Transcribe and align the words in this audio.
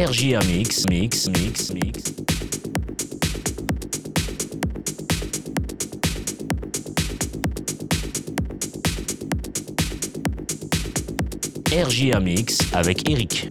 RJA 0.00 0.38
Mix, 0.46 0.86
Mix, 0.88 1.28
Mix, 1.28 1.74
Mix. 1.74 2.14
RJA 11.70 12.18
Mix 12.18 12.58
avec 12.72 13.06
Eric. 13.10 13.50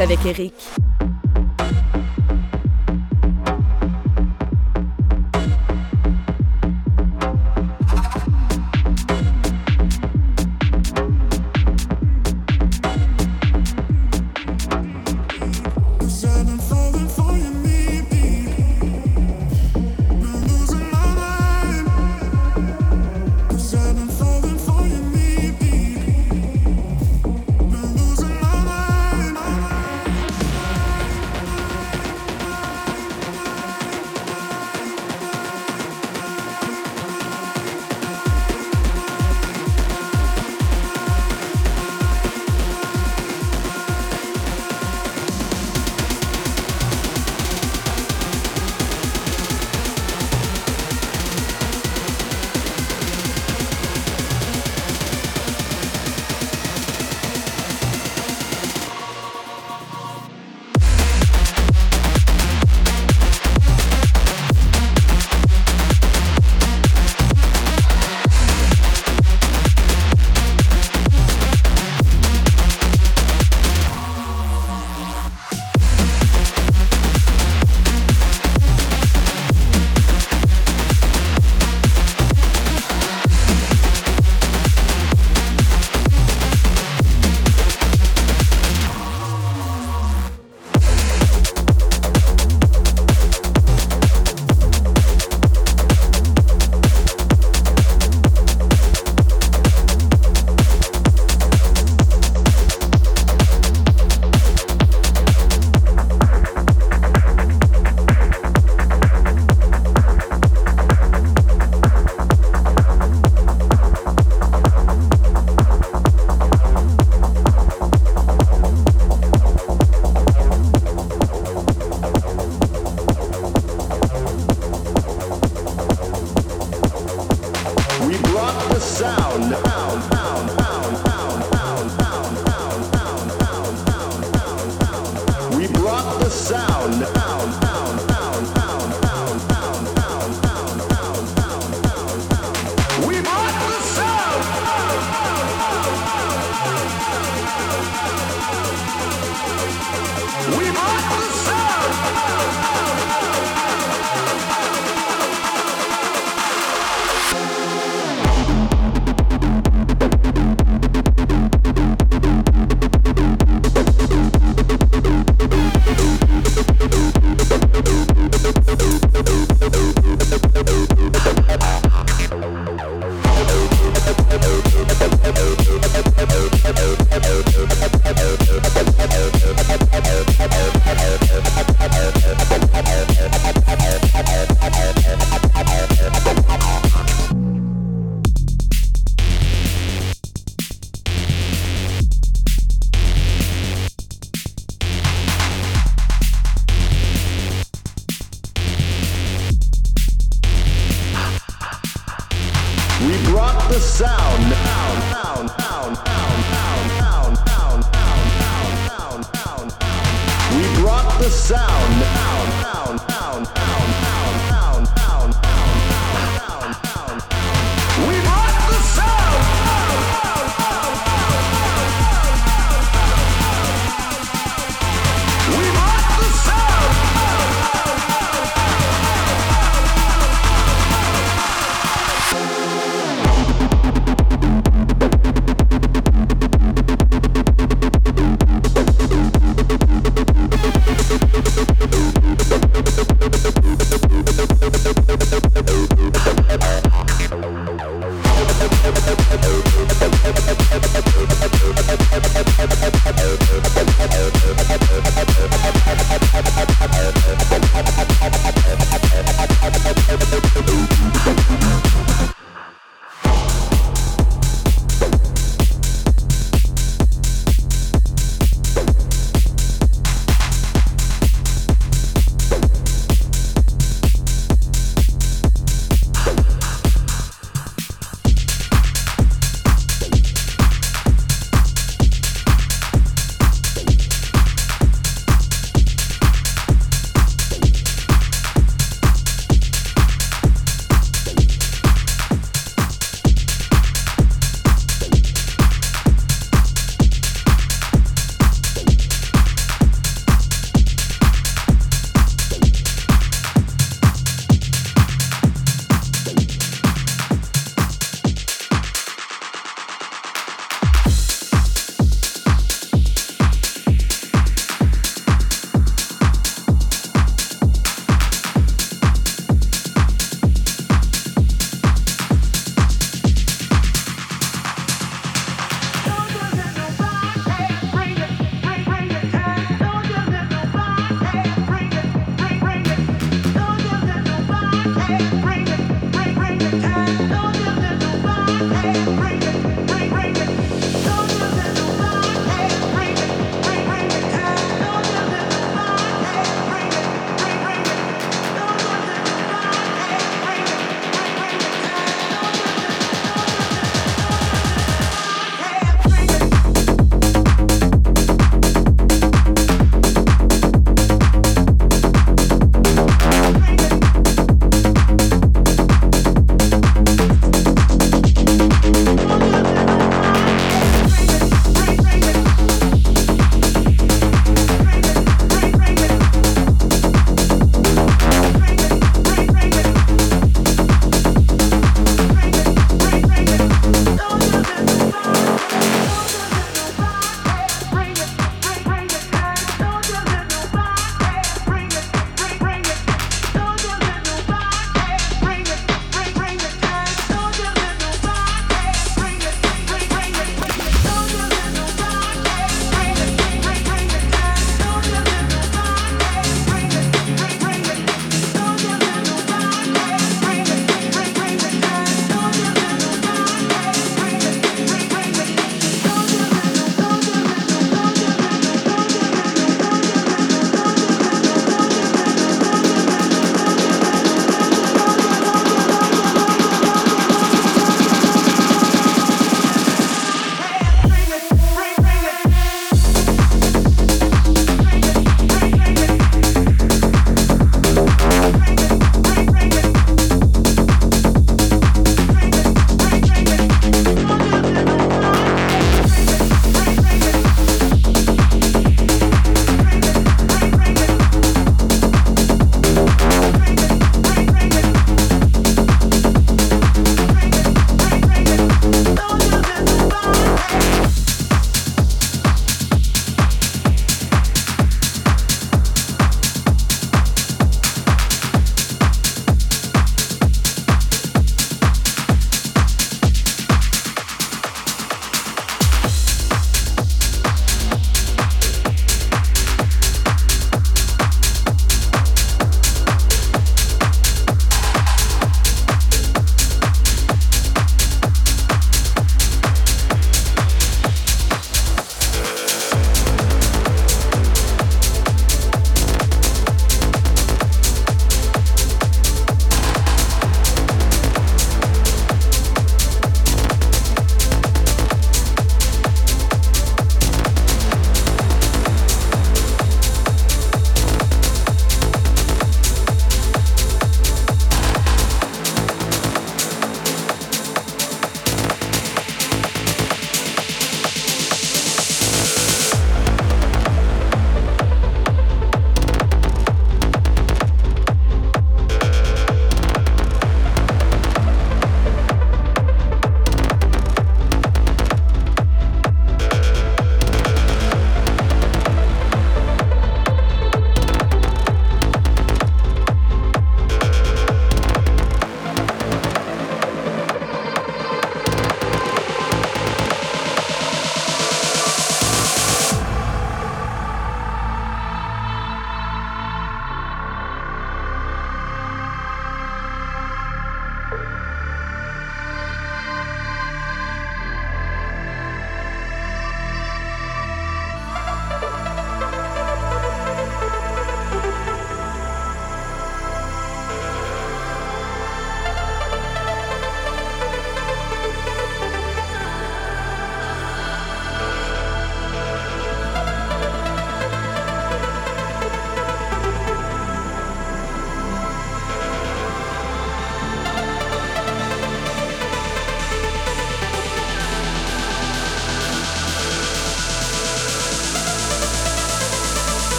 avec 0.00 0.24
Eric. 0.26 0.83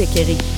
RGR 0.00 0.49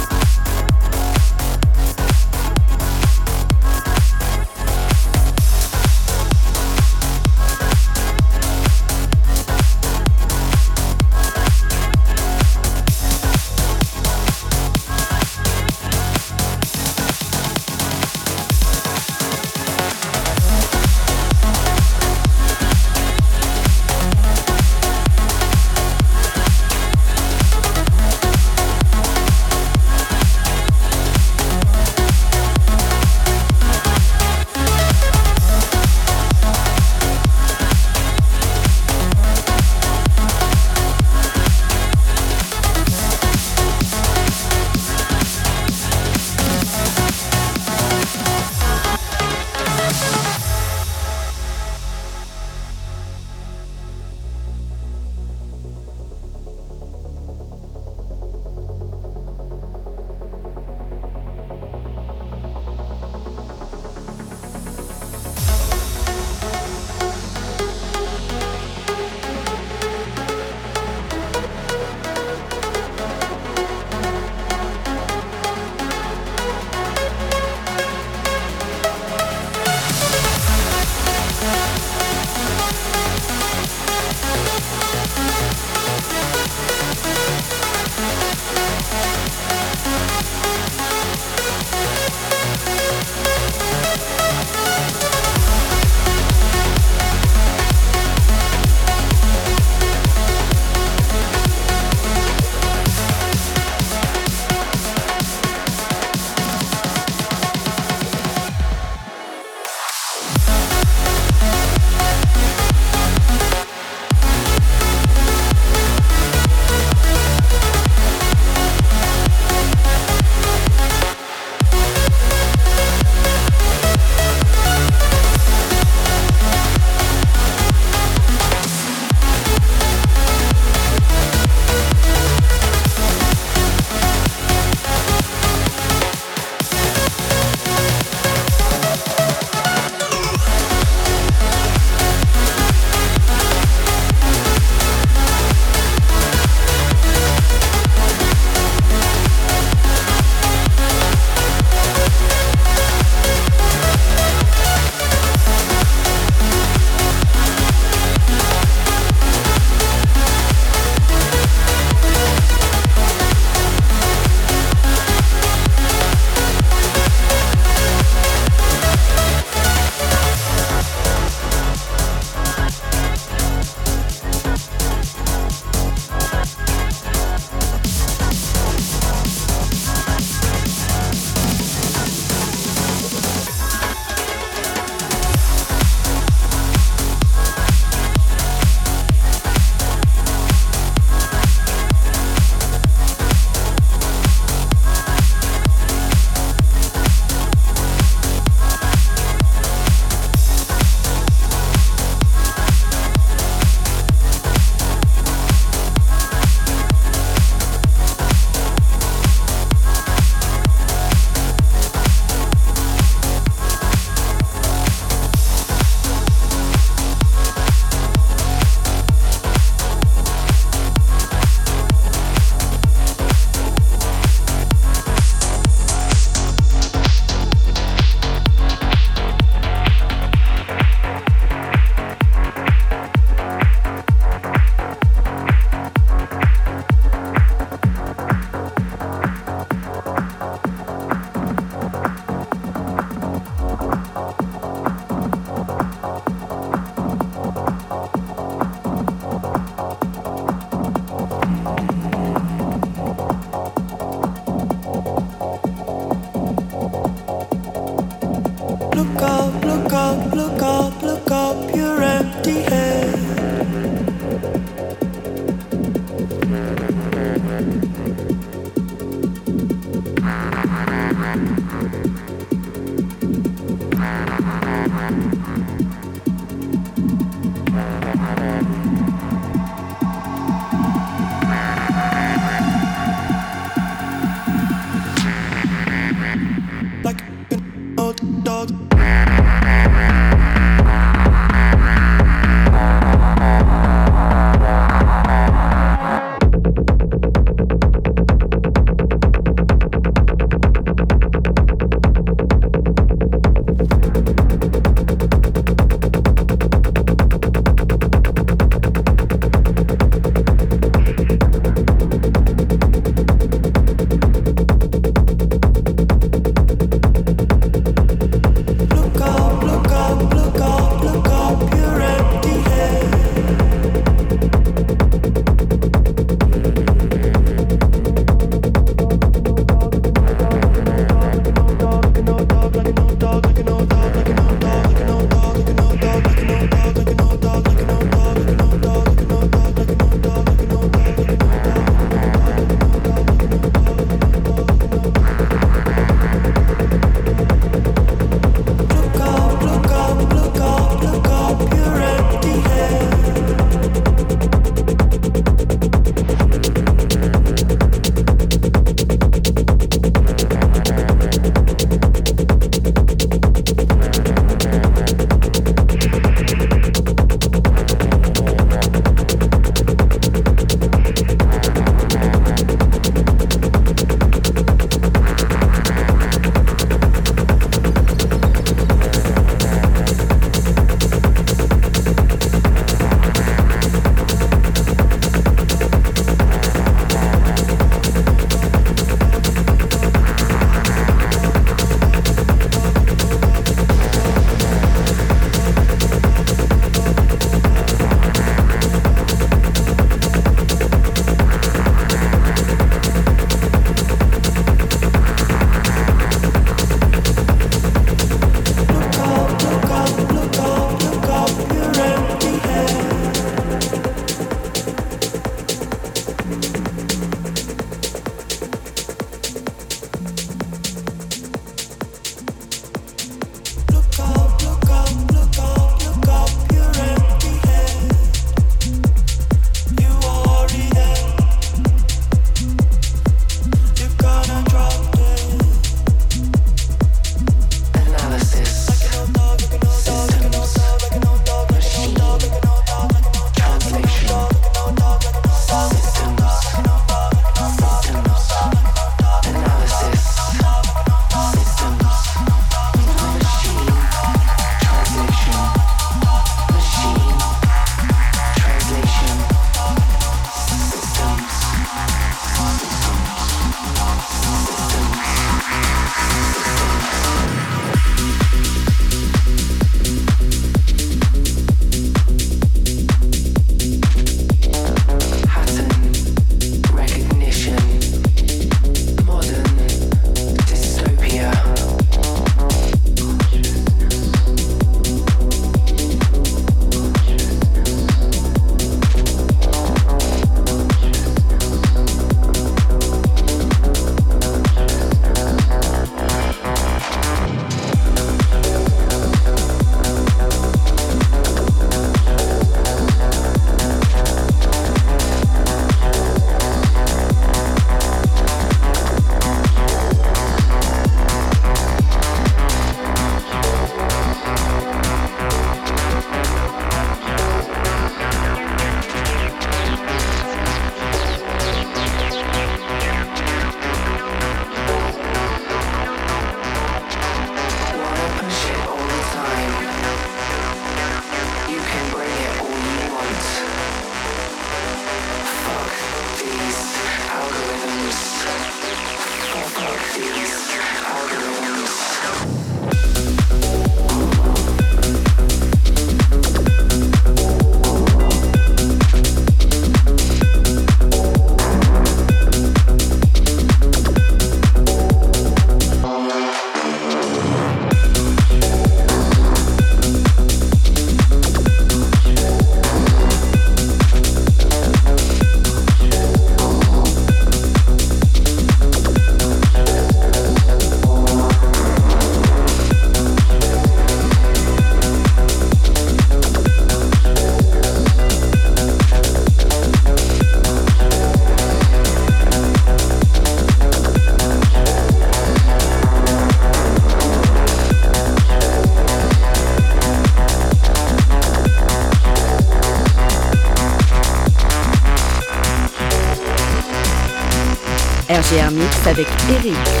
RGR 598.51 598.71
Mix 598.71 599.07
avec 599.07 599.27
Eric. 599.49 600.00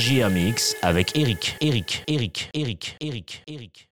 Sun. 0.00 0.10
RJA 0.10 0.30
Mix 0.30 0.76
avec 0.82 1.14
Eric, 1.14 1.56
Eric, 1.60 2.04
Eric, 2.08 2.48
Eric, 2.54 2.96
Eric. 3.00 3.42